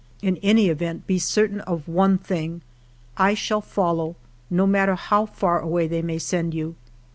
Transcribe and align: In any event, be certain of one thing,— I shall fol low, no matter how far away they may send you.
In 0.23 0.37
any 0.37 0.67
event, 0.67 1.05
be 1.05 1.19
certain 1.19 1.59
of 1.61 1.87
one 1.87 2.17
thing,— 2.17 2.63
I 3.27 3.35
shall 3.35 3.61
fol 3.61 3.93
low, 3.93 4.15
no 4.49 4.65
matter 4.65 4.95
how 4.95 5.27
far 5.27 5.59
away 5.59 5.87
they 5.87 6.01
may 6.01 6.17
send 6.17 6.55
you. 6.55 6.73